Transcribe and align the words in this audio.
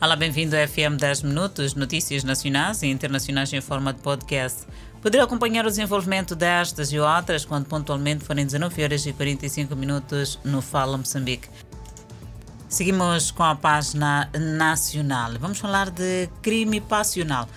Olá, 0.00 0.14
bem-vindo 0.14 0.56
ao 0.56 0.68
FM 0.68 0.96
10 0.96 1.22
Minutos, 1.22 1.74
notícias 1.74 2.22
nacionais 2.22 2.84
e 2.84 2.86
internacionais 2.86 3.52
em 3.52 3.60
forma 3.60 3.92
de 3.92 4.00
podcast. 4.00 4.64
Poderá 5.02 5.24
acompanhar 5.24 5.66
o 5.66 5.68
desenvolvimento 5.68 6.36
destas 6.36 6.92
e 6.92 7.00
outras 7.00 7.44
quando 7.44 7.66
pontualmente 7.66 8.24
forem 8.24 8.46
19 8.46 8.80
horas 8.80 9.04
e 9.06 9.12
45 9.12 9.74
minutos 9.74 10.38
no 10.44 10.62
Fala 10.62 10.96
Moçambique. 10.96 11.48
Seguimos 12.68 13.32
com 13.32 13.42
a 13.42 13.56
página 13.56 14.30
nacional. 14.38 15.32
Vamos 15.40 15.58
falar 15.58 15.90
de 15.90 16.28
crime 16.42 16.80
passional. 16.80 17.48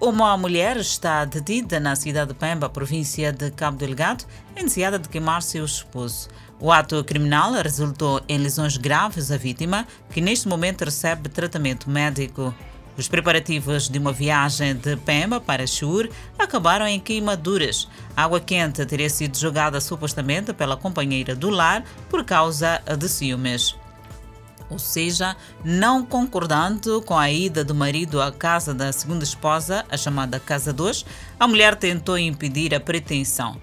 Uma 0.00 0.36
mulher 0.36 0.76
está 0.76 1.24
detida 1.24 1.78
na 1.78 1.94
cidade 1.94 2.28
de 2.28 2.34
Pemba, 2.34 2.68
província 2.68 3.32
de 3.32 3.50
Cabo 3.52 3.78
Delgado, 3.78 4.24
iniciada 4.56 4.98
de 4.98 5.08
queimar 5.08 5.40
seu 5.40 5.64
esposo. 5.64 6.28
O 6.60 6.72
ato 6.72 7.02
criminal 7.04 7.52
resultou 7.52 8.20
em 8.28 8.36
lesões 8.36 8.76
graves 8.76 9.30
à 9.30 9.36
vítima, 9.36 9.86
que 10.10 10.20
neste 10.20 10.48
momento 10.48 10.84
recebe 10.84 11.28
tratamento 11.28 11.88
médico. 11.88 12.52
Os 12.98 13.08
preparativos 13.08 13.88
de 13.88 13.98
uma 13.98 14.12
viagem 14.12 14.74
de 14.74 14.96
Pemba 14.96 15.40
para 15.40 15.66
Chur 15.66 16.10
acabaram 16.38 16.86
em 16.86 17.00
queimaduras. 17.00 17.88
Água 18.16 18.40
quente 18.40 18.84
teria 18.84 19.08
sido 19.08 19.38
jogada 19.38 19.80
supostamente 19.80 20.52
pela 20.52 20.76
companheira 20.76 21.34
do 21.34 21.50
lar 21.50 21.84
por 22.10 22.24
causa 22.24 22.82
de 22.98 23.08
ciúmes 23.08 23.76
ou 24.74 24.78
seja, 24.78 25.36
não 25.64 26.04
concordando 26.04 27.00
com 27.02 27.16
a 27.16 27.30
ida 27.30 27.64
do 27.64 27.76
marido 27.76 28.20
à 28.20 28.32
casa 28.32 28.74
da 28.74 28.92
segunda 28.92 29.22
esposa, 29.22 29.84
a 29.88 29.96
chamada 29.96 30.40
Casa 30.40 30.72
2, 30.72 31.06
a 31.38 31.46
mulher 31.46 31.76
tentou 31.76 32.18
impedir 32.18 32.74
a 32.74 32.80
pretensão. 32.80 33.56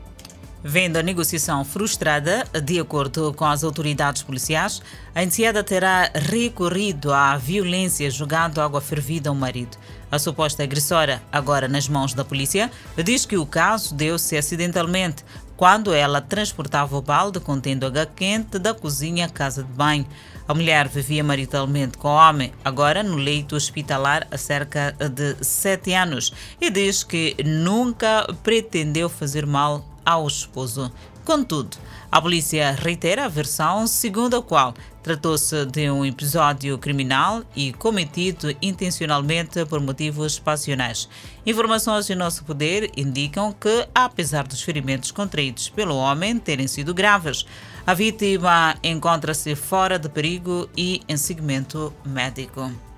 Vendo 0.63 0.97
a 0.97 1.03
negociação 1.03 1.65
frustrada, 1.65 2.45
de 2.63 2.79
acordo 2.79 3.33
com 3.33 3.45
as 3.45 3.63
autoridades 3.63 4.21
policiais, 4.21 4.79
a 5.15 5.23
iniciada 5.23 5.63
terá 5.63 6.11
recorrido 6.13 7.11
à 7.11 7.35
violência 7.35 8.11
jogando 8.11 8.61
água 8.61 8.79
fervida 8.79 9.29
ao 9.29 9.35
marido. 9.35 9.75
A 10.11 10.19
suposta 10.19 10.61
agressora, 10.61 11.19
agora 11.31 11.67
nas 11.67 11.87
mãos 11.89 12.13
da 12.13 12.23
polícia, 12.23 12.69
diz 13.03 13.25
que 13.25 13.37
o 13.37 13.45
caso 13.45 13.95
deu-se 13.95 14.37
acidentalmente 14.37 15.25
quando 15.57 15.93
ela 15.93 16.21
transportava 16.21 16.95
o 16.95 17.01
balde 17.01 17.39
contendo 17.39 17.87
água 17.87 18.05
quente 18.05 18.59
da 18.59 18.73
cozinha 18.73 19.25
à 19.25 19.29
casa 19.29 19.63
de 19.63 19.71
banho. 19.71 20.05
A 20.47 20.53
mulher 20.53 20.87
vivia 20.87 21.23
maritalmente 21.23 21.97
com 21.97 22.07
o 22.07 22.15
homem, 22.15 22.53
agora 22.63 23.01
no 23.01 23.15
leito 23.15 23.55
hospitalar 23.55 24.27
há 24.29 24.37
cerca 24.37 24.95
de 25.09 25.43
sete 25.43 25.93
anos, 25.93 26.31
e 26.59 26.69
diz 26.69 27.03
que 27.03 27.35
nunca 27.43 28.27
pretendeu 28.43 29.09
fazer 29.09 29.45
mal 29.45 29.90
ao 30.05 30.27
esposo. 30.27 30.91
Contudo, 31.23 31.77
a 32.11 32.19
polícia 32.19 32.71
reitera 32.71 33.25
a 33.25 33.27
versão 33.27 33.85
segundo 33.85 34.35
a 34.35 34.41
qual 34.41 34.73
tratou-se 35.03 35.65
de 35.65 35.89
um 35.89 36.05
episódio 36.05 36.77
criminal 36.77 37.43
e 37.55 37.71
cometido 37.73 38.55
intencionalmente 38.61 39.63
por 39.65 39.79
motivos 39.79 40.39
passionais. 40.39 41.07
Informações 41.45 42.09
em 42.09 42.15
nosso 42.15 42.43
poder 42.43 42.91
indicam 42.97 43.53
que, 43.53 43.87
apesar 43.93 44.47
dos 44.47 44.61
ferimentos 44.61 45.11
contraídos 45.11 45.69
pelo 45.69 45.95
homem 45.95 46.37
terem 46.37 46.67
sido 46.67 46.93
graves, 46.93 47.45
a 47.85 47.93
vítima 47.93 48.75
encontra-se 48.83 49.55
fora 49.55 49.97
de 49.97 50.09
perigo 50.09 50.69
e 50.75 51.01
em 51.07 51.17
seguimento 51.17 51.93
médico. 52.05 52.90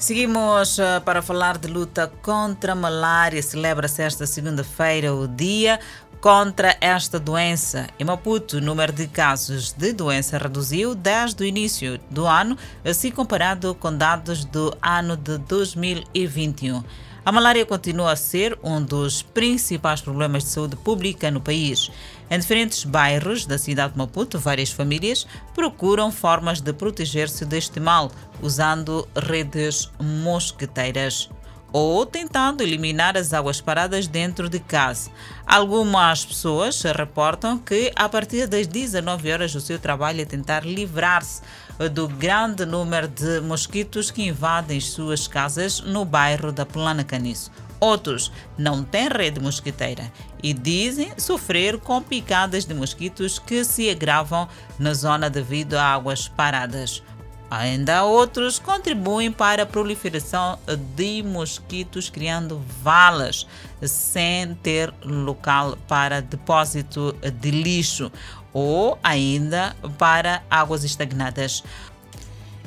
Seguimos 0.00 0.78
uh, 0.78 0.98
para 1.04 1.20
falar 1.20 1.58
de 1.58 1.68
luta 1.68 2.10
contra 2.22 2.72
a 2.72 2.74
malária. 2.74 3.42
Celebra-se 3.42 4.02
esta 4.02 4.26
segunda-feira 4.26 5.14
o 5.14 5.28
Dia 5.28 5.78
contra 6.22 6.74
esta 6.80 7.20
doença. 7.20 7.86
Em 7.98 8.04
Maputo, 8.04 8.56
o 8.56 8.60
número 8.62 8.94
de 8.94 9.06
casos 9.06 9.74
de 9.74 9.92
doença 9.92 10.38
reduziu 10.38 10.94
desde 10.94 11.42
o 11.42 11.46
início 11.46 12.00
do 12.10 12.24
ano, 12.26 12.56
assim 12.82 13.10
comparado 13.10 13.74
com 13.74 13.94
dados 13.94 14.42
do 14.42 14.74
ano 14.80 15.18
de 15.18 15.36
2021. 15.36 16.82
A 17.22 17.30
malária 17.30 17.66
continua 17.66 18.12
a 18.12 18.16
ser 18.16 18.58
um 18.62 18.82
dos 18.82 19.20
principais 19.20 20.00
problemas 20.00 20.42
de 20.42 20.48
saúde 20.48 20.74
pública 20.76 21.30
no 21.30 21.40
país. 21.40 21.90
Em 22.30 22.38
diferentes 22.38 22.84
bairros 22.84 23.44
da 23.44 23.58
cidade 23.58 23.92
de 23.92 23.98
Maputo, 23.98 24.38
várias 24.38 24.70
famílias 24.70 25.26
procuram 25.54 26.10
formas 26.10 26.62
de 26.62 26.72
proteger-se 26.72 27.44
deste 27.44 27.78
mal, 27.78 28.10
usando 28.40 29.06
redes 29.14 29.90
mosqueteiras 30.00 31.28
ou 31.72 32.04
tentando 32.04 32.62
eliminar 32.62 33.16
as 33.16 33.32
águas 33.32 33.60
paradas 33.60 34.06
dentro 34.06 34.48
de 34.48 34.58
casa. 34.58 35.10
Algumas 35.46 36.24
pessoas 36.24 36.82
reportam 36.82 37.58
que 37.58 37.92
a 37.94 38.08
partir 38.08 38.46
das 38.46 38.66
19 38.66 39.32
horas 39.32 39.54
o 39.54 39.60
seu 39.60 39.78
trabalho 39.78 40.20
é 40.20 40.24
tentar 40.24 40.64
livrar-se 40.64 41.42
do 41.88 42.08
grande 42.08 42.66
número 42.66 43.08
de 43.08 43.40
mosquitos 43.40 44.10
que 44.10 44.26
invadem 44.26 44.80
suas 44.80 45.26
casas 45.26 45.80
no 45.80 46.04
bairro 46.04 46.52
da 46.52 46.66
Plana 46.66 47.04
Caniço. 47.04 47.50
Outros 47.80 48.30
não 48.58 48.84
têm 48.84 49.08
rede 49.08 49.40
mosquiteira 49.40 50.12
e 50.42 50.52
dizem 50.52 51.12
sofrer 51.16 51.78
com 51.78 52.02
picadas 52.02 52.66
de 52.66 52.74
mosquitos 52.74 53.38
que 53.38 53.64
se 53.64 53.88
agravam 53.88 54.46
na 54.78 54.92
zona 54.92 55.30
devido 55.30 55.74
a 55.74 55.84
águas 55.84 56.28
paradas. 56.28 57.02
Ainda 57.50 58.04
outros 58.04 58.60
contribuem 58.60 59.32
para 59.32 59.64
a 59.64 59.66
proliferação 59.66 60.56
de 60.94 61.20
mosquitos, 61.20 62.08
criando 62.08 62.62
valas 62.80 63.44
sem 63.82 64.54
ter 64.54 64.94
local 65.02 65.76
para 65.88 66.22
depósito 66.22 67.12
de 67.40 67.50
lixo 67.50 68.12
ou 68.52 68.96
ainda 69.02 69.74
para 69.98 70.44
águas 70.48 70.84
estagnadas. 70.84 71.64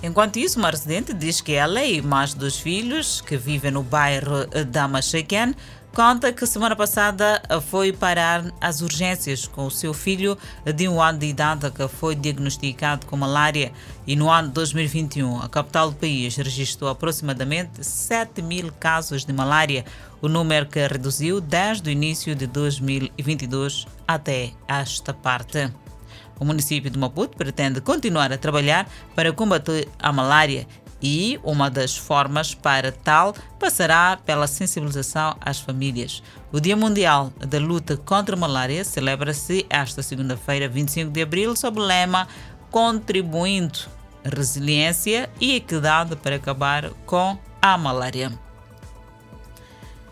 Enquanto 0.01 0.35
isso, 0.35 0.59
uma 0.59 0.69
residente 0.69 1.13
diz 1.13 1.39
que 1.39 1.53
ela 1.53 1.81
e 1.81 2.01
mais 2.01 2.33
dos 2.33 2.59
filhos 2.59 3.21
que 3.21 3.37
vivem 3.37 3.71
no 3.71 3.83
bairro 3.83 4.45
da 4.67 4.85
Machequen 4.85 5.55
conta 5.93 6.33
que 6.33 6.47
semana 6.47 6.75
passada 6.75 7.39
foi 7.69 7.93
parar 7.93 8.51
às 8.59 8.81
urgências 8.81 9.45
com 9.45 9.67
o 9.67 9.71
seu 9.71 9.93
filho 9.93 10.35
de 10.75 10.87
um 10.89 10.99
ano 10.99 11.19
de 11.19 11.27
idade 11.27 11.69
que 11.69 11.87
foi 11.87 12.15
diagnosticado 12.15 13.05
com 13.05 13.15
malária 13.15 13.71
e 14.07 14.15
no 14.15 14.27
ano 14.27 14.49
2021 14.49 15.43
a 15.43 15.47
capital 15.47 15.91
do 15.91 15.95
país 15.95 16.35
registrou 16.35 16.89
aproximadamente 16.89 17.83
7 17.85 18.41
mil 18.41 18.71
casos 18.79 19.23
de 19.23 19.31
malária, 19.31 19.85
o 20.19 20.27
número 20.27 20.65
que 20.65 20.79
reduziu 20.87 21.39
desde 21.39 21.89
o 21.89 21.91
início 21.91 22.35
de 22.35 22.47
2022 22.47 23.85
até 24.07 24.51
esta 24.67 25.13
parte. 25.13 25.71
O 26.39 26.45
município 26.45 26.89
de 26.89 26.97
Maputo 26.97 27.37
pretende 27.37 27.79
continuar 27.79 28.33
a 28.33 28.37
trabalhar 28.37 28.89
para 29.15 29.31
combater 29.31 29.87
a 29.99 30.11
malária 30.11 30.67
e 31.03 31.37
uma 31.43 31.69
das 31.69 31.97
formas 31.97 32.55
para 32.55 32.91
tal 32.91 33.35
passará 33.59 34.17
pela 34.25 34.47
sensibilização 34.47 35.35
às 35.41 35.59
famílias. 35.59 36.23
O 36.51 36.61
Dia 36.61 36.77
Mundial 36.77 37.33
da 37.37 37.59
Luta 37.59 37.97
contra 37.97 38.35
a 38.35 38.39
Malária 38.39 38.85
celebra-se 38.85 39.65
esta 39.69 40.01
segunda-feira, 40.01 40.69
25 40.69 41.11
de 41.11 41.21
abril, 41.21 41.55
sob 41.57 41.79
o 41.79 41.83
lema 41.83 42.27
Contribuindo 42.71 43.79
Resiliência 44.23 45.29
e 45.41 45.55
Equidade 45.55 46.15
para 46.15 46.37
acabar 46.37 46.89
com 47.05 47.37
a 47.61 47.77
malária. 47.77 48.31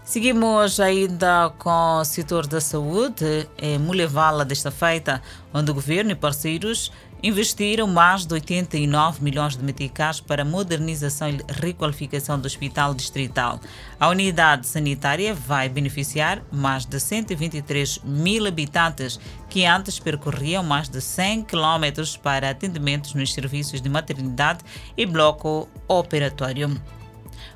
Seguimos 0.03 0.77
ainda 0.81 1.53
com 1.57 1.99
o 1.99 2.03
setor 2.03 2.45
da 2.45 2.59
saúde 2.59 3.47
em 3.57 3.79
Mulevala 3.79 4.43
desta 4.43 4.69
feita, 4.69 5.21
onde 5.53 5.71
o 5.71 5.73
governo 5.73 6.11
e 6.11 6.15
parceiros 6.15 6.91
investiram 7.23 7.87
mais 7.87 8.25
de 8.25 8.33
89 8.33 9.23
milhões 9.23 9.55
de 9.55 9.63
meticais 9.63 10.19
para 10.19 10.43
modernização 10.43 11.29
e 11.29 11.39
requalificação 11.47 12.39
do 12.39 12.45
Hospital 12.45 12.93
Distrital. 12.93 13.59
A 13.99 14.07
unidade 14.09 14.65
sanitária 14.65 15.33
vai 15.33 15.69
beneficiar 15.69 16.41
mais 16.51 16.85
de 16.85 16.99
123 16.99 17.99
mil 18.03 18.47
habitantes 18.47 19.19
que 19.49 19.65
antes 19.65 19.99
percorriam 19.99 20.63
mais 20.63 20.89
de 20.89 21.01
100 21.01 21.43
quilômetros 21.43 22.17
para 22.17 22.49
atendimentos 22.49 23.13
nos 23.13 23.33
serviços 23.33 23.81
de 23.81 23.89
maternidade 23.89 24.63
e 24.97 25.05
bloco 25.05 25.69
operatório. 25.87 27.00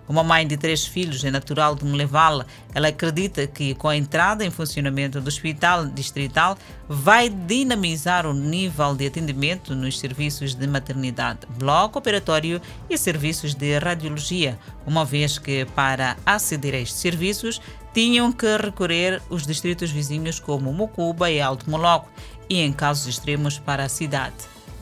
Uma 0.08 0.24
mãe 0.24 0.46
de 0.46 0.56
três 0.56 0.86
filhos 0.86 1.24
é 1.24 1.32
natural 1.32 1.76
de 1.76 1.84
Moleval. 1.84 2.46
Ela 2.74 2.90
acredita 2.90 3.48
que, 3.48 3.74
com 3.74 3.88
a 3.88 3.98
entrada 3.98 4.46
em 4.46 4.52
funcionamento 4.52 5.20
do 5.20 5.28
hospital 5.28 5.88
distrital, 5.88 6.58
vai 6.88 7.28
dinamizar 7.28 8.28
o 8.28 8.34
nível 8.34 8.96
de 8.96 9.08
atendimento 9.08 9.76
nos 9.76 9.98
serviços 9.98 10.54
de 10.54 10.68
maternidade, 10.68 11.40
bloco 11.58 11.98
operatório 11.98 12.62
e 12.88 12.98
serviços 12.98 13.56
de 13.56 13.80
radiologia, 13.80 14.60
uma 14.86 15.04
vez 15.04 15.40
que, 15.40 15.66
para 15.74 16.16
aceder 16.26 16.76
a 16.76 16.80
estes 16.80 17.00
serviços, 17.00 17.60
tinham 17.94 18.32
que 18.32 18.58
recorrer 18.58 19.22
os 19.30 19.48
distritos 19.48 19.90
vizinhos 19.90 20.40
como 20.40 20.72
Mocuba 20.72 21.32
e 21.32 21.42
Alto 21.42 21.70
Moloco 21.70 22.10
e, 22.48 22.60
em 22.60 22.72
casos 22.72 23.08
extremos, 23.08 23.58
para 23.58 23.86
a 23.86 23.90
cidade 23.90 24.36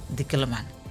de 0.09 0.23
Quelimane. 0.23 0.82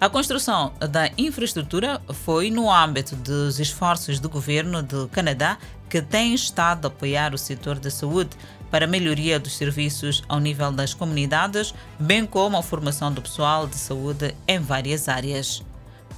A 0.00 0.08
construção 0.08 0.72
da 0.90 1.10
infraestrutura 1.18 2.00
foi 2.24 2.50
no 2.50 2.72
âmbito 2.72 3.14
dos 3.16 3.60
esforços 3.60 4.18
do 4.18 4.30
governo 4.30 4.82
do 4.82 5.06
Canadá, 5.08 5.58
que 5.90 6.00
tem 6.00 6.32
estado 6.32 6.86
a 6.86 6.88
apoiar 6.88 7.34
o 7.34 7.38
setor 7.38 7.78
da 7.78 7.90
saúde 7.90 8.30
para 8.70 8.86
a 8.86 8.88
melhoria 8.88 9.38
dos 9.38 9.58
serviços 9.58 10.22
ao 10.26 10.40
nível 10.40 10.72
das 10.72 10.94
comunidades, 10.94 11.74
bem 11.98 12.24
como 12.24 12.56
a 12.56 12.62
formação 12.62 13.12
do 13.12 13.20
pessoal 13.20 13.66
de 13.66 13.76
saúde 13.76 14.34
em 14.48 14.58
várias 14.58 15.06
áreas. 15.06 15.62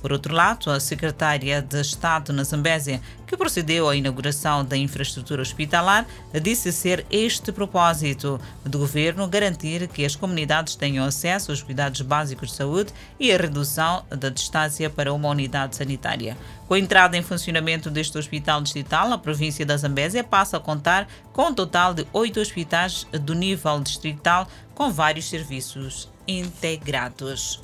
Por 0.03 0.13
outro 0.13 0.35
lado, 0.35 0.69
a 0.69 0.81
secretária 0.81 1.63
de 1.63 1.81
Estado 1.81 2.33
na 2.33 2.43
Zambésia, 2.43 3.01
que 3.25 3.37
procedeu 3.37 3.89
à 3.89 3.95
inauguração 3.95 4.65
da 4.65 4.77
infraestrutura 4.77 5.41
hospitalar, 5.41 6.05
disse 6.43 6.73
ser 6.73 7.07
este 7.09 7.53
propósito 7.53 8.41
do 8.65 8.81
governo 8.81 9.29
garantir 9.29 9.87
que 9.87 10.05
as 10.05 10.17
comunidades 10.17 10.75
tenham 10.75 11.05
acesso 11.05 11.53
aos 11.53 11.63
cuidados 11.63 12.01
básicos 12.01 12.51
de 12.51 12.57
saúde 12.57 12.93
e 13.19 13.31
a 13.31 13.37
redução 13.39 14.05
da 14.11 14.29
distância 14.29 14.91
para 14.91 15.15
uma 15.15 15.29
unidade 15.29 15.77
sanitária. 15.77 16.37
Com 16.67 16.75
a 16.75 16.79
entrada 16.81 17.17
em 17.17 17.23
funcionamento 17.23 17.89
deste 17.89 18.19
hospital 18.19 18.61
distrital, 18.61 19.13
a 19.13 19.19
província 19.19 19.65
da 19.65 19.77
Zambésia 19.77 20.25
passa 20.25 20.57
a 20.57 20.61
contar 20.61 21.07
com 21.33 21.47
um 21.47 21.55
total 21.55 21.95
de 21.95 22.05
oito 22.13 22.41
hospitais 22.41 23.07
do 23.13 23.37
nível 23.37 23.79
distrital 23.79 24.49
com 24.75 24.91
vários 24.91 25.29
serviços 25.29 26.09
integrados. 26.27 27.61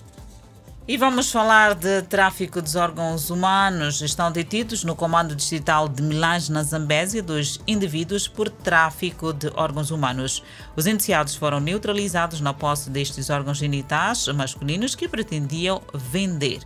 E 0.90 0.96
vamos 0.96 1.31
falar 1.31 1.75
de 1.75 2.00
tráfico 2.00 2.62
dos 2.62 2.75
órgãos 2.75 3.29
humanos. 3.29 4.00
Estão 4.00 4.32
detidos 4.32 4.85
no 4.85 4.96
Comando 4.96 5.37
Distrital 5.37 5.87
de 5.87 6.02
Milães, 6.02 6.49
na 6.49 6.62
Zambésia, 6.62 7.23
dois 7.23 7.61
indivíduos 7.67 8.26
por 8.26 8.49
tráfico 8.49 9.35
de 9.35 9.49
órgãos 9.55 9.90
humanos. 9.90 10.43
Os 10.75 10.87
indiciados 10.87 11.35
foram 11.35 11.61
neutralizados 11.61 12.40
na 12.40 12.55
posse 12.55 12.88
destes 12.88 13.29
órgãos 13.29 13.58
genitais 13.58 14.29
masculinos 14.29 14.94
que 14.94 15.06
pretendiam 15.06 15.82
vender. 15.93 16.61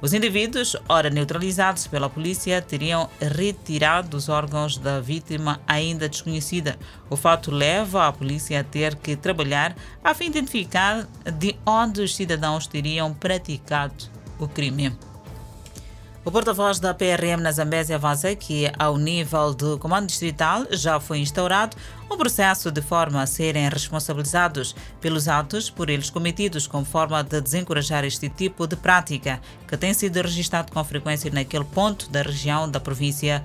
Os 0.00 0.12
indivíduos, 0.12 0.76
ora 0.88 1.10
neutralizados 1.10 1.88
pela 1.88 2.08
polícia, 2.08 2.62
teriam 2.62 3.10
retirado 3.20 4.16
os 4.16 4.28
órgãos 4.28 4.78
da 4.78 5.00
vítima 5.00 5.60
ainda 5.66 6.08
desconhecida. 6.08 6.78
O 7.10 7.16
fato 7.16 7.50
leva 7.50 8.06
a 8.06 8.12
polícia 8.12 8.60
a 8.60 8.64
ter 8.64 8.94
que 8.94 9.16
trabalhar 9.16 9.76
a 10.02 10.14
fim 10.14 10.30
de 10.30 10.38
identificar 10.38 11.04
de 11.36 11.56
onde 11.66 12.00
os 12.00 12.14
cidadãos 12.14 12.68
teriam 12.68 13.12
praticado 13.12 14.04
o 14.38 14.46
crime. 14.46 14.96
O 16.28 16.30
porta-voz 16.30 16.78
da 16.78 16.92
PRM 16.92 17.40
na 17.40 17.50
Zambésia 17.50 17.96
avança 17.96 18.36
que, 18.36 18.70
ao 18.78 18.98
nível 18.98 19.54
do 19.54 19.78
Comando 19.78 20.08
Distrital, 20.08 20.66
já 20.70 21.00
foi 21.00 21.20
instaurado 21.20 21.74
um 22.10 22.18
processo 22.18 22.70
de 22.70 22.82
forma 22.82 23.22
a 23.22 23.26
serem 23.26 23.66
responsabilizados 23.66 24.76
pelos 25.00 25.26
atos 25.26 25.70
por 25.70 25.88
eles 25.88 26.10
cometidos, 26.10 26.66
como 26.66 26.84
forma 26.84 27.24
de 27.24 27.40
desencorajar 27.40 28.04
este 28.04 28.28
tipo 28.28 28.66
de 28.66 28.76
prática, 28.76 29.40
que 29.66 29.74
tem 29.74 29.94
sido 29.94 30.20
registrado 30.20 30.70
com 30.70 30.84
frequência 30.84 31.30
naquele 31.30 31.64
ponto 31.64 32.10
da 32.10 32.20
região 32.20 32.70
da 32.70 32.78
província 32.78 33.42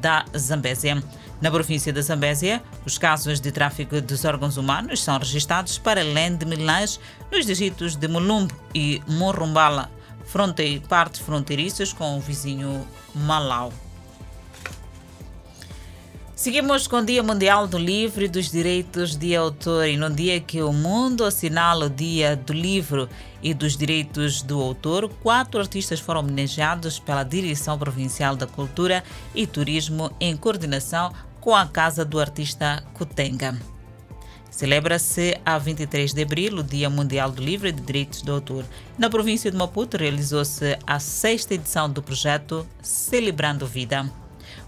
da 0.00 0.24
Zambésia. 0.34 1.04
Na 1.38 1.50
província 1.50 1.92
da 1.92 2.00
Zambésia, 2.00 2.62
os 2.86 2.96
casos 2.96 3.42
de 3.42 3.52
tráfico 3.52 4.00
dos 4.00 4.24
órgãos 4.24 4.56
humanos 4.56 5.04
são 5.04 5.18
registrados 5.18 5.76
para 5.76 6.00
além 6.00 6.34
de 6.34 6.46
milhares 6.46 6.98
nos 7.30 7.44
distritos 7.44 7.94
de 7.94 8.08
Mulumbo 8.08 8.54
e 8.74 9.02
Morumbala 9.06 9.90
fronte, 10.32 10.82
partes 10.88 11.20
fronteiriças 11.20 11.92
com 11.92 12.16
o 12.16 12.20
vizinho 12.20 12.86
Malau. 13.14 13.70
Seguimos 16.34 16.86
com 16.86 16.96
o 16.96 17.04
Dia 17.04 17.22
Mundial 17.22 17.68
do 17.68 17.76
Livro 17.76 18.24
e 18.24 18.28
dos 18.28 18.50
Direitos 18.50 19.14
de 19.14 19.36
Autor 19.36 19.86
e 19.86 19.96
no 19.98 20.08
dia 20.08 20.40
que 20.40 20.62
o 20.62 20.72
mundo 20.72 21.24
assinala 21.24 21.84
o 21.84 21.90
Dia 21.90 22.34
do 22.34 22.54
Livro 22.54 23.10
e 23.42 23.52
dos 23.52 23.76
Direitos 23.76 24.40
do 24.40 24.58
Autor, 24.58 25.10
quatro 25.22 25.60
artistas 25.60 26.00
foram 26.00 26.20
homenageados 26.20 26.98
pela 26.98 27.22
Direção 27.22 27.78
Provincial 27.78 28.34
da 28.34 28.46
Cultura 28.46 29.04
e 29.34 29.46
Turismo 29.46 30.10
em 30.18 30.34
coordenação 30.34 31.12
com 31.42 31.54
a 31.54 31.66
Casa 31.66 32.06
do 32.06 32.18
Artista 32.18 32.82
Cutenga. 32.94 33.71
Celebra-se 34.52 35.40
a 35.46 35.56
23 35.56 36.12
de 36.12 36.22
abril 36.22 36.58
o 36.58 36.62
Dia 36.62 36.90
Mundial 36.90 37.32
do 37.32 37.42
Livro 37.42 37.66
e 37.66 37.72
de 37.72 37.80
Direitos 37.80 38.20
do 38.20 38.32
Autor. 38.32 38.66
Na 38.98 39.08
província 39.08 39.50
de 39.50 39.56
Maputo 39.56 39.96
realizou-se 39.96 40.78
a 40.86 41.00
sexta 41.00 41.54
edição 41.54 41.90
do 41.90 42.02
projeto 42.02 42.68
Celebrando 42.82 43.66
Vida. 43.66 44.12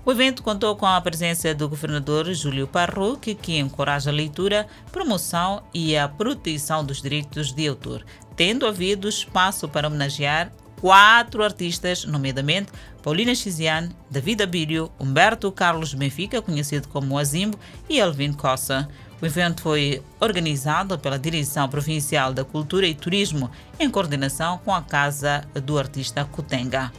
O 0.03 0.11
evento 0.11 0.43
contou 0.43 0.75
com 0.75 0.87
a 0.87 0.99
presença 1.03 1.55
do 1.55 1.69
governador 1.69 2.33
Júlio 2.33 2.67
Parruque, 2.67 3.35
que 3.35 3.59
encoraja 3.59 4.11
a 4.11 4.13
leitura, 4.13 4.67
promoção 4.91 5.63
e 5.75 5.95
a 5.95 6.09
proteção 6.09 6.83
dos 6.83 7.03
direitos 7.03 7.53
de 7.53 7.69
autor, 7.69 8.07
tendo 8.35 8.67
havido 8.67 9.07
espaço 9.07 9.69
para 9.69 9.87
homenagear 9.87 10.51
quatro 10.81 11.43
artistas, 11.43 12.05
nomeadamente 12.05 12.73
Paulina 13.03 13.35
Chiziane, 13.35 13.95
David 14.11 14.43
Abílio, 14.43 14.91
Humberto 14.99 15.53
Carlos 15.53 15.93
Benfica, 15.93 16.41
conhecido 16.41 16.89
como 16.89 17.19
Azimbo, 17.19 17.59
e 17.89 17.99
Elvin 17.99 18.33
Cossa. 18.33 18.89
O 19.25 19.27
evento 19.27 19.63
foi 19.63 20.03
organizado 20.21 20.99
pela 20.99 21.19
Direção 21.19 21.67
Provincial 21.67 22.35
da 22.35 22.45
Cultura 22.45 22.87
e 22.87 22.95
Turismo, 22.95 23.51
em 23.81 23.89
coordenação 23.89 24.59
com 24.59 24.75
a 24.75 24.83
Casa 24.83 25.49
do 25.65 25.79
Artista 25.79 26.27
Cutenga. 26.27 26.93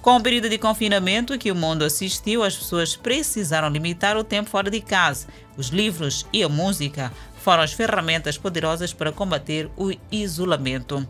Com 0.00 0.14
o 0.14 0.22
período 0.22 0.48
de 0.48 0.58
confinamento 0.58 1.36
que 1.36 1.50
o 1.50 1.56
mundo 1.56 1.82
assistiu, 1.82 2.44
as 2.44 2.56
pessoas 2.56 2.94
precisaram 2.94 3.68
limitar 3.68 4.16
o 4.16 4.22
tempo 4.22 4.48
fora 4.48 4.70
de 4.70 4.80
casa. 4.80 5.26
Os 5.56 5.70
livros 5.70 6.24
e 6.32 6.44
a 6.44 6.48
música 6.48 7.12
foram 7.42 7.64
as 7.64 7.72
ferramentas 7.72 8.38
poderosas 8.38 8.92
para 8.92 9.10
combater 9.10 9.68
o 9.76 9.90
isolamento. 10.12 11.04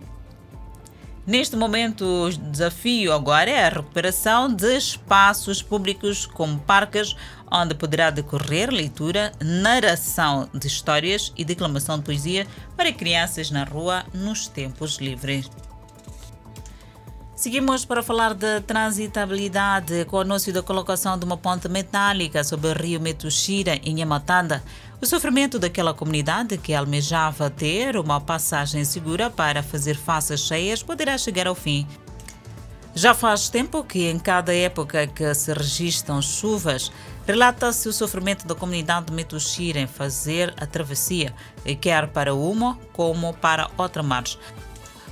Neste 1.26 1.56
momento, 1.56 2.04
o 2.04 2.30
desafio 2.30 3.12
agora 3.12 3.50
é 3.50 3.66
a 3.66 3.68
recuperação 3.68 4.48
de 4.48 4.76
espaços 4.76 5.60
públicos 5.60 6.24
como 6.24 6.60
parques, 6.60 7.16
onde 7.50 7.74
poderá 7.74 8.10
decorrer 8.10 8.70
leitura, 8.70 9.32
narração 9.40 10.48
de 10.52 10.66
histórias 10.66 11.32
e 11.36 11.44
declamação 11.44 11.98
de 11.98 12.04
poesia 12.04 12.46
para 12.76 12.92
crianças 12.92 13.50
na 13.50 13.64
rua 13.64 14.04
nos 14.12 14.46
tempos 14.48 14.96
livres. 14.98 15.50
Seguimos 17.36 17.84
para 17.84 18.02
falar 18.02 18.32
de 18.32 18.62
transitabilidade 18.62 20.06
com 20.06 20.16
o 20.16 20.20
anúncio 20.20 20.54
da 20.54 20.62
colocação 20.62 21.18
de 21.18 21.24
uma 21.26 21.36
ponte 21.36 21.68
metálica 21.68 22.42
sobre 22.42 22.70
o 22.70 22.72
rio 22.72 22.98
Metuxira, 22.98 23.78
em 23.84 24.00
Yamatanda. 24.00 24.64
O 25.02 25.06
sofrimento 25.06 25.58
daquela 25.58 25.92
comunidade 25.92 26.56
que 26.56 26.72
almejava 26.72 27.50
ter 27.50 27.98
uma 27.98 28.22
passagem 28.22 28.86
segura 28.86 29.28
para 29.28 29.62
fazer 29.62 29.96
faces 29.96 30.40
cheias 30.40 30.82
poderá 30.82 31.18
chegar 31.18 31.46
ao 31.46 31.54
fim. 31.54 31.86
Já 32.94 33.12
faz 33.12 33.50
tempo 33.50 33.84
que, 33.84 34.08
em 34.08 34.18
cada 34.18 34.54
época 34.54 35.06
que 35.06 35.34
se 35.34 35.52
registram 35.52 36.22
chuvas, 36.22 36.90
relata-se 37.26 37.88
o 37.88 37.92
sofrimento 37.92 38.46
da 38.46 38.54
comunidade 38.54 39.06
de 39.06 39.12
Metuxira 39.12 39.80
em 39.80 39.86
fazer 39.86 40.54
a 40.56 40.66
travessia, 40.66 41.34
quer 41.80 42.06
para 42.08 42.34
uma 42.34 42.78
como 42.92 43.34
para 43.34 43.70
outra 43.76 44.02
margem. 44.02 44.38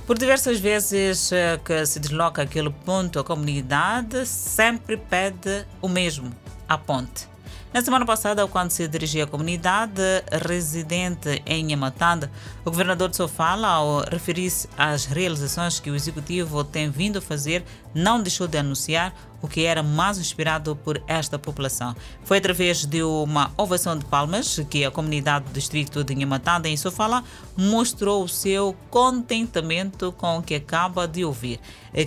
Por 0.07 0.17
diversas 0.17 0.59
vezes 0.59 1.31
eh, 1.31 1.59
que 1.65 1.83
se 1.85 1.99
desloca 1.99 2.43
aquele 2.43 2.69
ponto, 2.69 3.17
a 3.17 3.23
comunidade 3.23 4.25
sempre 4.27 4.97
pede 4.97 5.65
o 5.81 5.89
mesmo, 5.89 6.31
a 6.69 6.77
ponte. 6.77 7.27
Na 7.75 7.81
semana 7.81 8.05
passada, 8.05 8.47
quando 8.47 8.71
se 8.71 8.87
dirigia 8.87 9.25
à 9.25 9.27
comunidade 9.27 10.01
residente 10.47 11.41
em 11.45 11.71
Yamatanda, 11.71 12.31
o 12.63 12.71
governador 12.71 13.09
de 13.09 13.17
Sofala, 13.17 13.67
ao 13.67 13.99
referir-se 14.09 14.69
às 14.77 15.05
realizações 15.05 15.77
que 15.77 15.91
o 15.91 15.95
executivo 15.95 16.63
tem 16.63 16.89
vindo 16.89 17.17
a 17.17 17.21
fazer, 17.21 17.65
não 17.93 18.21
deixou 18.21 18.47
de 18.47 18.57
anunciar 18.57 19.13
o 19.45 19.47
que 19.47 19.63
era 19.63 19.81
mais 19.81 20.17
esperado 20.17 20.75
por 20.75 21.01
esta 21.07 21.39
população. 21.39 21.95
Foi 22.23 22.39
através 22.39 22.85
de 22.85 23.01
uma 23.03 23.51
ovação 23.55 23.97
de 23.97 24.03
palmas 24.05 24.59
que 24.69 24.83
a 24.83 24.91
comunidade 24.91 25.45
do 25.45 25.53
distrito 25.53 26.03
de 26.03 26.15
Nhamatanda, 26.15 26.67
em 26.67 26.75
Sofala, 26.75 27.23
mostrou 27.55 28.23
o 28.23 28.27
seu 28.27 28.75
contentamento 28.89 30.11
com 30.11 30.39
o 30.39 30.41
que 30.41 30.55
acaba 30.55 31.07
de 31.07 31.23
ouvir. 31.23 31.59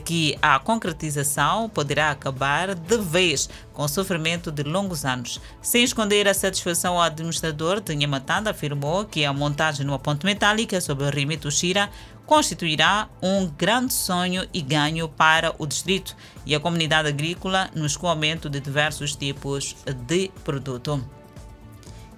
Que 0.04 0.36
a 0.42 0.58
concretização 0.58 1.68
poderá 1.68 2.10
acabar 2.10 2.74
de 2.74 2.98
vez 2.98 3.48
com 3.72 3.84
o 3.84 3.88
sofrimento 3.88 4.52
de 4.52 4.62
longos 4.62 5.04
anos. 5.04 5.40
Sem 5.62 5.82
esconder 5.82 6.28
a 6.28 6.34
satisfação, 6.34 6.96
o 6.96 7.00
administrador 7.00 7.80
de 7.80 7.94
Nhamatanda 7.94 8.50
afirmou 8.50 9.06
que 9.06 9.24
a 9.24 9.32
montagem 9.32 9.86
uma 9.86 9.98
ponte 9.98 10.26
metálica 10.26 10.78
sobre 10.80 11.04
o 11.04 11.10
rio 11.10 11.26
Mituxira 11.26 11.88
constituirá 12.28 13.08
um 13.22 13.46
grande 13.46 13.94
sonho 13.94 14.46
e 14.52 14.60
ganho 14.60 15.08
para 15.08 15.54
o 15.58 15.66
distrito 15.66 16.14
e 16.44 16.54
a 16.54 16.60
comunidade 16.60 17.08
agrícola 17.08 17.70
no 17.74 17.86
escoamento 17.86 18.50
de 18.50 18.60
diversos 18.60 19.16
tipos 19.16 19.74
de 20.06 20.30
produto. 20.44 21.02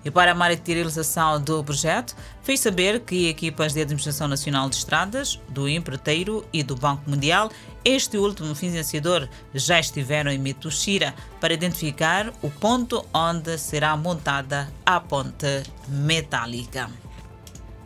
E 0.05 0.11
para 0.11 0.33
a 0.33 0.35
materialização 0.35 1.41
do 1.41 1.63
projeto, 1.63 2.17
fez 2.43 2.59
saber 2.59 3.01
que 3.01 3.29
equipas 3.29 3.73
de 3.73 3.83
Administração 3.83 4.27
Nacional 4.27 4.69
de 4.69 4.77
Estradas, 4.77 5.39
do 5.49 5.69
Empreiteiro 5.69 6.45
e 6.53 6.65
do 6.65 6.75
Banco 6.75 7.09
Mundial, 7.09 7.49
este 7.85 8.17
último 8.17 8.53
financiador, 8.55 9.29
já 9.55 9.79
estiveram 9.79 10.33
em 10.33 10.39
Metuxira 10.39 11.15
para 11.39 11.55
identificar 11.55 12.33
o 12.43 12.51
ponto 12.51 13.07
onde 13.15 13.57
será 13.59 13.97
montada 13.97 14.69
a 14.85 14.99
ponte 14.99 15.63
metálica. 15.87 16.91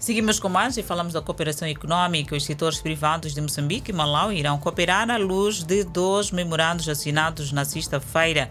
Seguimos 0.05 0.39
com 0.39 0.51
mais 0.51 0.77
e 0.77 0.83
falamos 0.83 1.15
da 1.15 1.23
cooperação 1.23 1.67
econômica. 1.67 2.37
Os 2.37 2.45
setores 2.45 2.79
privados 2.79 3.33
de 3.33 3.41
Moçambique 3.41 3.91
e 3.91 3.95
Malau 3.95 4.31
irão 4.31 4.59
cooperar 4.59 5.11
à 5.11 5.17
luz 5.17 5.63
de 5.63 5.83
dois 5.83 6.31
memorandos 6.31 6.91
assinados 6.91 7.53
na 7.53 7.65
sexta-feira 7.65 8.51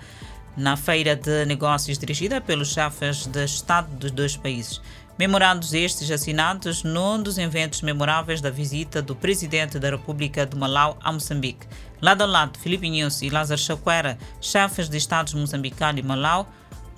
na 0.57 0.75
feira 0.75 1.15
de 1.15 1.45
negócios 1.45 2.00
dirigida 2.00 2.41
pelos 2.41 2.74
chefes 2.74 3.27
de 3.27 3.45
Estado 3.45 3.88
dos 3.98 4.10
dois 4.10 4.36
países. 4.36 4.81
Memorandos 5.17 5.75
estes 5.75 6.10
assinados 6.10 6.81
num 6.81 7.22
dos 7.22 7.38
eventos 7.38 7.83
memoráveis 7.83 8.41
da 8.41 8.50
visita 8.50 9.00
do 9.00 9.15
presidente 9.15 9.77
da 9.77 9.91
República 9.91 10.48
de 10.48 10.57
Malau 10.57 10.98
a 11.03 11.12
Moçambique. 11.12 11.67
Lado 12.01 12.24
a 12.24 12.25
lado, 12.25 12.57
Filipe 12.57 12.88
Inhosso 12.88 13.24
e 13.24 13.29
Lázaro 13.29 13.62
Chacuera, 13.62 14.17
chefes 14.41 14.89
de 14.89 14.98
Estados 14.98 15.36
moçambicano 15.36 16.00
e 16.00 16.03
Malau, 16.03 16.51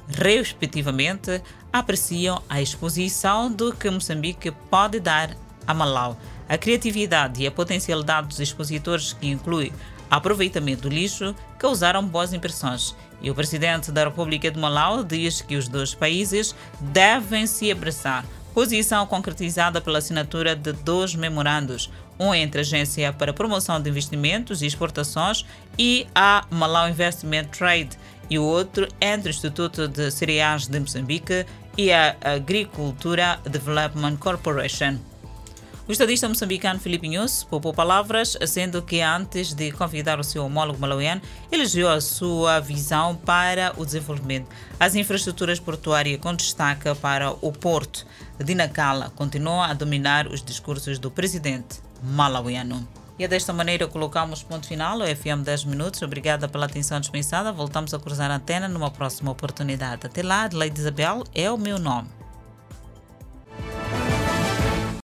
respectivamente, 0.08 1.42
apreciam 1.72 2.42
a 2.50 2.62
exposição 2.62 3.52
do 3.52 3.74
que 3.74 3.90
Moçambique 3.90 4.52
pode 4.70 5.00
dar 5.00 5.36
a 5.68 5.74
Malau, 5.74 6.18
a 6.48 6.58
criatividade 6.58 7.42
e 7.42 7.48
a 7.48 7.52
potencialidade 7.52 8.28
dos 8.28 8.40
expositores, 8.40 9.14
que 9.14 9.28
inclui 9.28 9.74
aproveitamento 10.10 10.84
do 10.84 10.90
lixo, 10.90 11.36
causaram 11.58 12.06
boas 12.06 12.34
impressões. 12.34 12.96
E 13.22 13.32
o 13.32 13.36
presidente 13.36 13.92
da 13.92 14.06
República 14.06 14.52
de 14.52 14.60
Malau 14.60 15.04
diz 15.04 15.42
que 15.42 15.56
os 15.56 15.68
dois 15.68 15.96
países 15.96 16.56
devem 16.80 17.48
se 17.48 17.72
abraçar. 17.72 18.24
Posição 18.56 19.06
concretizada 19.06 19.82
pela 19.82 19.98
assinatura 19.98 20.56
de 20.56 20.72
dois 20.72 21.14
memorandos, 21.14 21.92
um 22.18 22.34
entre 22.34 22.60
a 22.60 22.62
Agência 22.62 23.12
para 23.12 23.34
Promoção 23.34 23.82
de 23.82 23.90
Investimentos 23.90 24.62
e 24.62 24.66
Exportações 24.66 25.46
e 25.78 26.08
a 26.16 26.46
Malau 26.50 26.88
Investment 26.88 27.48
Trade, 27.48 27.90
e 28.30 28.40
o 28.40 28.44
outro 28.44 28.88
entre 29.02 29.28
o 29.28 29.32
Instituto 29.32 29.90
de 29.90 30.10
Cereais 30.10 30.68
de 30.68 30.80
Moçambique 30.80 31.46
e 31.78 31.92
a 31.92 32.16
Agricultura 32.24 33.42
Development 33.44 34.16
Corporation. 34.16 35.00
O 35.88 35.92
estadista 35.92 36.28
moçambicano 36.28 36.80
Filipe 36.80 37.06
Inhosso 37.06 37.46
poupou 37.46 37.72
palavras, 37.72 38.36
sendo 38.48 38.82
que 38.82 39.02
antes 39.02 39.54
de 39.54 39.72
convidar 39.72 40.20
o 40.20 40.24
seu 40.24 40.44
homólogo 40.44 40.80
malauiano, 40.80 41.22
elogiou 41.52 41.92
a 41.92 42.02
sua 42.02 42.60
visão 42.60 43.16
para 43.16 43.72
o 43.78 43.86
desenvolvimento. 43.86 44.48
As 44.80 44.96
infraestruturas 44.96 45.60
portuárias 45.60 46.20
com 46.20 46.34
destaque 46.34 46.94
para 46.96 47.34
o 47.34 47.52
porto 47.52 48.04
de 48.44 48.56
Nacala 48.56 49.12
continuam 49.16 49.62
a 49.62 49.74
dominar 49.74 50.26
os 50.26 50.44
discursos 50.44 50.98
do 50.98 51.12
presidente 51.12 51.80
malauiano. 52.02 52.88
E 53.20 53.24
é 53.24 53.28
desta 53.28 53.54
maneira 53.54 53.88
colocamos 53.88 54.42
ponto 54.42 54.68
final 54.68 55.00
ao 55.00 55.08
FM 55.08 55.44
10 55.44 55.66
Minutos. 55.66 56.02
Obrigada 56.02 56.48
pela 56.48 56.66
atenção 56.66 57.00
dispensada. 57.00 57.52
Voltamos 57.52 57.94
a 57.94 58.00
cruzar 58.00 58.32
a 58.32 58.38
antena 58.38 58.68
numa 58.68 58.90
próxima 58.90 59.30
oportunidade. 59.30 60.08
Até 60.08 60.24
lá, 60.24 60.46
Adelaide 60.46 60.80
Isabel 60.80 61.24
é 61.34 61.50
o 61.52 61.58
meu 61.60 61.78
nome. 61.78 62.15